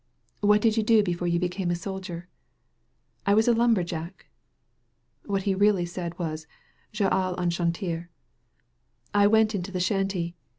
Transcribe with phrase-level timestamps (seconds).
[0.39, 2.27] "What did you do before you became a sol dier?"
[3.27, 4.25] "I was a lumberjack."
[5.25, 6.47] (What he really said was,
[6.91, 8.07] ^^TaUaU en chantiery"
[9.13, 10.35] I went in the shanty."